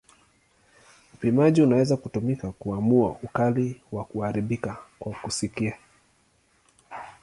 Upimaji 1.13 1.61
unaweza 1.61 1.97
kutumika 1.97 2.51
kuamua 2.51 3.09
ukali 3.23 3.81
wa 3.91 4.05
kuharibika 4.05 4.77
kwa 4.99 5.11
kusikia. 5.13 5.77